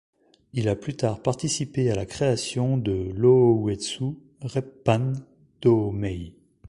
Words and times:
Il 0.53 0.67
a 0.67 0.75
plus 0.75 0.95
tard 0.95 1.21
participé 1.21 1.91
à 1.91 1.95
la 1.95 2.07
création 2.07 2.75
de 2.75 2.91
l'Ōuetsu 3.13 4.17
Reppan 4.41 5.13
Dōmei. 5.61 6.33